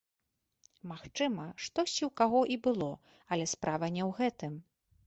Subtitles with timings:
[0.91, 2.91] Магчыма, штосьці ў каго і было,
[3.35, 4.53] але справа не ў гэтым.